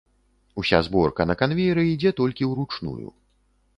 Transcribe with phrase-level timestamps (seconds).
[0.61, 3.07] Уся зборка на канвееры ідзе толькі ўручную.